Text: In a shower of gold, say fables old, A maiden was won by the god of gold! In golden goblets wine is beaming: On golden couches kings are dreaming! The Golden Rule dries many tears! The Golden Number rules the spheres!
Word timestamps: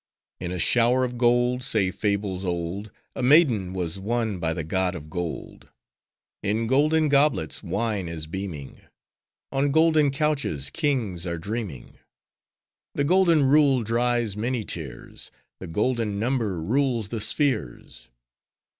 In 0.39 0.51
a 0.51 0.57
shower 0.57 1.03
of 1.03 1.15
gold, 1.19 1.61
say 1.61 1.91
fables 1.91 2.43
old, 2.43 2.89
A 3.15 3.21
maiden 3.21 3.71
was 3.71 3.99
won 3.99 4.39
by 4.39 4.51
the 4.51 4.63
god 4.63 4.95
of 4.95 5.11
gold! 5.11 5.69
In 6.41 6.65
golden 6.65 7.07
goblets 7.07 7.61
wine 7.61 8.07
is 8.07 8.25
beaming: 8.25 8.81
On 9.51 9.69
golden 9.71 10.09
couches 10.09 10.71
kings 10.71 11.27
are 11.27 11.37
dreaming! 11.37 11.99
The 12.95 13.03
Golden 13.03 13.43
Rule 13.43 13.83
dries 13.83 14.35
many 14.35 14.63
tears! 14.63 15.29
The 15.59 15.67
Golden 15.67 16.17
Number 16.17 16.59
rules 16.59 17.09
the 17.09 17.21
spheres! 17.21 18.09